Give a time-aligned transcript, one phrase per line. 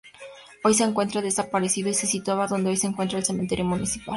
[0.63, 4.07] Hoy se encuentra desaparecido y se situaba donde hoy se encuentra el cementerio municipal.